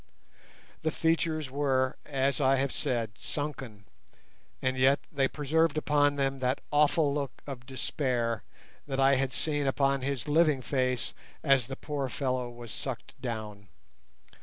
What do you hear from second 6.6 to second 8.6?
awful look of despair